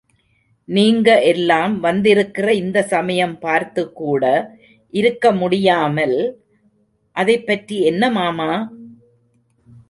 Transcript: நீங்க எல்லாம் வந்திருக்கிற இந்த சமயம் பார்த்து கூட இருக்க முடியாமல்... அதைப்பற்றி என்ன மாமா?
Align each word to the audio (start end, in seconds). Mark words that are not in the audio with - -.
நீங்க 0.67 1.09
எல்லாம் 1.23 1.79
வந்திருக்கிற 1.79 2.47
இந்த 2.53 2.79
சமயம் 2.83 3.35
பார்த்து 3.39 3.91
கூட 3.91 4.23
இருக்க 4.93 5.31
முடியாமல்... 5.31 6.17
அதைப்பற்றி 7.15 7.77
என்ன 7.81 8.09
மாமா? 8.11 8.51